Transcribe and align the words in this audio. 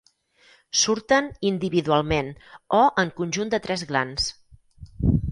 Surten 0.83 1.27
individualment 1.49 2.31
o 2.77 2.79
en 3.03 3.11
conjunt 3.19 3.51
de 3.55 3.59
tres 3.67 3.83
glans. 3.91 4.27